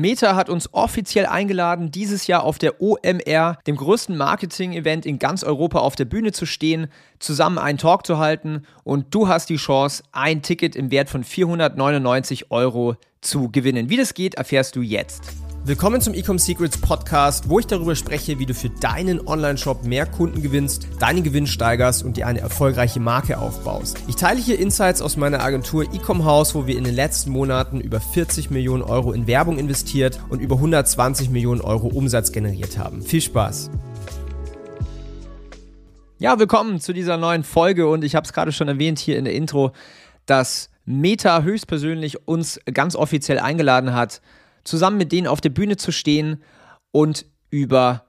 [0.00, 5.44] Meta hat uns offiziell eingeladen, dieses Jahr auf der OMR, dem größten Marketing-Event in ganz
[5.44, 6.88] Europa, auf der Bühne zu stehen,
[7.18, 11.24] zusammen einen Talk zu halten und du hast die Chance, ein Ticket im Wert von
[11.24, 13.90] 499 Euro zu gewinnen.
[13.90, 15.49] Wie das geht, erfährst du jetzt.
[15.62, 20.06] Willkommen zum Ecom Secrets Podcast, wo ich darüber spreche, wie du für deinen Online-Shop mehr
[20.06, 23.98] Kunden gewinnst, deinen Gewinn steigerst und dir eine erfolgreiche Marke aufbaust.
[24.08, 27.78] Ich teile hier Insights aus meiner Agentur Ecom House, wo wir in den letzten Monaten
[27.78, 33.02] über 40 Millionen Euro in Werbung investiert und über 120 Millionen Euro Umsatz generiert haben.
[33.02, 33.70] Viel Spaß!
[36.18, 39.26] Ja, willkommen zu dieser neuen Folge und ich habe es gerade schon erwähnt hier in
[39.26, 39.72] der Intro,
[40.24, 44.22] dass Meta höchstpersönlich uns ganz offiziell eingeladen hat,
[44.64, 46.42] zusammen mit denen auf der Bühne zu stehen
[46.92, 48.04] und über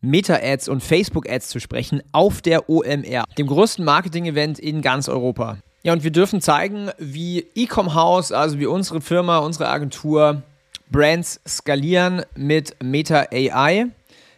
[0.00, 5.58] Meta-Ads und Facebook-Ads zu sprechen auf der OMR, dem größten Marketing-Event in ganz Europa.
[5.84, 10.42] Ja, und wir dürfen zeigen, wie Ecom House, also wie unsere Firma, unsere Agentur,
[10.90, 13.86] Brands skalieren mit Meta AI.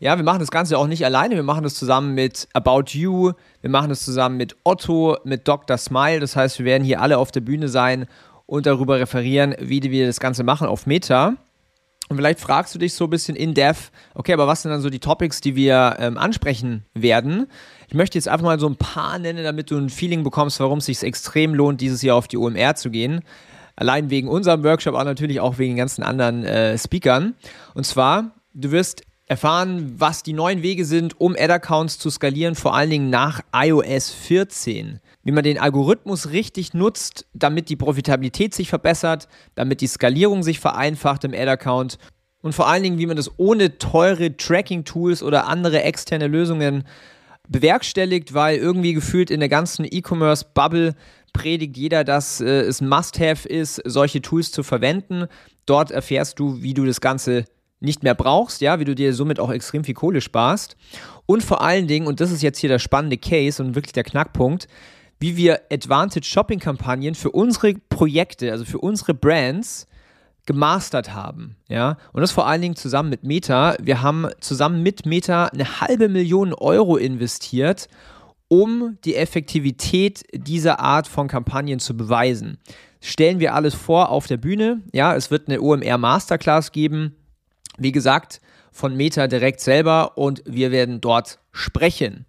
[0.00, 3.32] Ja, wir machen das Ganze auch nicht alleine, wir machen das zusammen mit About You,
[3.60, 5.76] wir machen das zusammen mit Otto, mit Dr.
[5.76, 6.20] Smile.
[6.20, 8.06] Das heißt, wir werden hier alle auf der Bühne sein
[8.46, 11.34] und darüber referieren, wie wir das Ganze machen auf Meta.
[12.08, 14.80] Und vielleicht fragst du dich so ein bisschen in depth, okay, aber was sind dann
[14.80, 17.48] so die Topics, die wir ähm, ansprechen werden?
[17.88, 20.78] Ich möchte jetzt einfach mal so ein paar nennen, damit du ein Feeling bekommst, warum
[20.78, 23.20] es sich extrem lohnt, dieses Jahr auf die OMR zu gehen.
[23.76, 27.34] Allein wegen unserem Workshop, aber natürlich auch wegen ganzen anderen äh, Speakern.
[27.74, 32.74] Und zwar, du wirst erfahren, was die neuen Wege sind, um Ad-Accounts zu skalieren, vor
[32.74, 38.70] allen Dingen nach iOS 14 wie man den Algorithmus richtig nutzt, damit die Profitabilität sich
[38.70, 41.98] verbessert, damit die Skalierung sich vereinfacht im Ad-Account
[42.40, 46.84] und vor allen Dingen, wie man das ohne teure Tracking-Tools oder andere externe Lösungen
[47.46, 50.94] bewerkstelligt, weil irgendwie gefühlt in der ganzen E-Commerce-Bubble
[51.34, 55.26] predigt jeder, dass äh, es Must-Have ist, solche Tools zu verwenden.
[55.66, 57.44] Dort erfährst du, wie du das Ganze
[57.80, 60.76] nicht mehr brauchst, ja, wie du dir somit auch extrem viel Kohle sparst.
[61.26, 64.04] Und vor allen Dingen, und das ist jetzt hier der spannende Case und wirklich der
[64.04, 64.66] Knackpunkt,
[65.20, 69.86] wie wir Advantage Shopping Kampagnen für unsere Projekte, also für unsere Brands
[70.46, 73.76] gemastert haben, ja, und das vor allen Dingen zusammen mit Meta.
[73.82, 77.86] Wir haben zusammen mit Meta eine halbe Million Euro investiert,
[78.48, 82.56] um die Effektivität dieser Art von Kampagnen zu beweisen.
[83.02, 87.14] Stellen wir alles vor auf der Bühne, ja, es wird eine OMR Masterclass geben,
[87.78, 88.40] wie gesagt,
[88.72, 92.26] von Meta direkt selber und wir werden dort sprechen.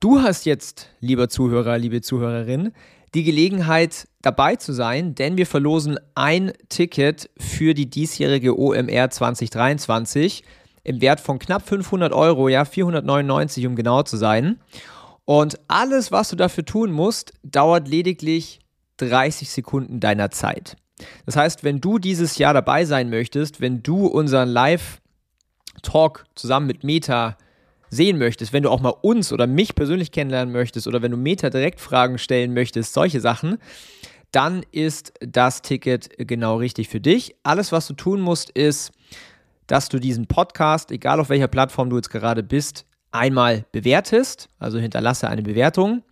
[0.00, 2.72] Du hast jetzt, lieber Zuhörer, liebe Zuhörerin,
[3.14, 10.44] die Gelegenheit dabei zu sein, denn wir verlosen ein Ticket für die diesjährige OMR 2023
[10.84, 14.58] im Wert von knapp 500 Euro, ja 499 um genau zu sein.
[15.24, 18.60] Und alles, was du dafür tun musst, dauert lediglich
[18.98, 20.76] 30 Sekunden deiner Zeit.
[21.26, 26.84] Das heißt, wenn du dieses Jahr dabei sein möchtest, wenn du unseren Live-Talk zusammen mit
[26.84, 27.36] Meta
[27.90, 31.16] sehen möchtest, wenn du auch mal uns oder mich persönlich kennenlernen möchtest oder wenn du
[31.16, 33.58] Meta direkt Fragen stellen möchtest, solche Sachen,
[34.32, 37.34] dann ist das Ticket genau richtig für dich.
[37.42, 38.92] Alles, was du tun musst, ist,
[39.66, 44.78] dass du diesen Podcast, egal auf welcher Plattform du jetzt gerade bist, einmal bewertest, also
[44.78, 46.02] hinterlasse eine Bewertung.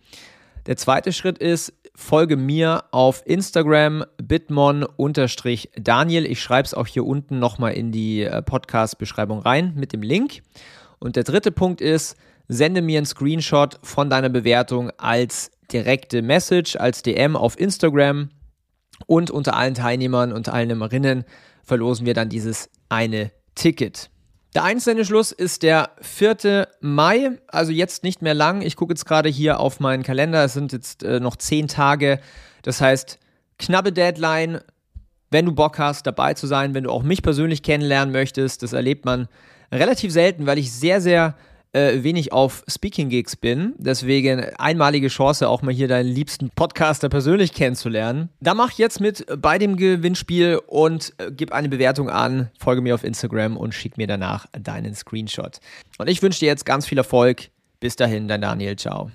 [0.65, 6.25] Der zweite Schritt ist, folge mir auf Instagram bitmon-daniel.
[6.27, 10.43] Ich schreibe es auch hier unten nochmal in die äh, Podcast-Beschreibung rein mit dem Link.
[10.99, 12.15] Und der dritte Punkt ist,
[12.47, 18.29] sende mir einen Screenshot von deiner Bewertung als direkte Message, als DM auf Instagram
[19.07, 21.23] und unter allen Teilnehmern und Teilnehmerinnen
[21.63, 24.11] verlosen wir dann dieses eine Ticket.
[24.57, 26.67] Der einzelne Schluss ist der 4.
[26.81, 28.63] Mai, also jetzt nicht mehr lang.
[28.63, 30.43] Ich gucke jetzt gerade hier auf meinen Kalender.
[30.43, 32.19] Es sind jetzt äh, noch zehn Tage.
[32.63, 33.19] Das heißt,
[33.59, 34.61] knappe Deadline.
[35.29, 38.73] Wenn du Bock hast, dabei zu sein, wenn du auch mich persönlich kennenlernen möchtest, das
[38.73, 39.27] erlebt man
[39.71, 41.35] relativ selten, weil ich sehr, sehr
[41.73, 43.73] äh, wenig auf Speaking-Gigs bin.
[43.77, 48.29] Deswegen einmalige Chance, auch mal hier deinen liebsten Podcaster persönlich kennenzulernen.
[48.39, 52.95] Da mach jetzt mit bei dem Gewinnspiel und äh, gib eine Bewertung an, folge mir
[52.95, 55.59] auf Instagram und schick mir danach deinen Screenshot.
[55.97, 57.49] Und ich wünsche dir jetzt ganz viel Erfolg.
[57.79, 58.75] Bis dahin, dein Daniel.
[58.75, 59.11] Ciao.